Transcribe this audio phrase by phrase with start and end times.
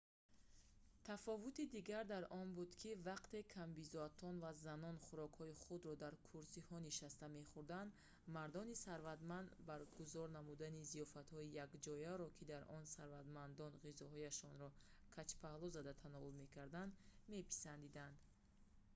[1.07, 7.25] тафовути дигар дар он буд ки вақте камбизоатон ва занон хӯрокҳои худро дар курсиҳо нишаста
[7.39, 7.91] мехӯрданд
[8.35, 14.69] мардони сарватманд баргузор намудани зиёфатҳои якҷояро ки дар он сарватмандон ғизояшонро
[15.15, 16.93] каҷпаҳлӯ зада тановул мекарданд
[17.35, 18.15] меписандиданд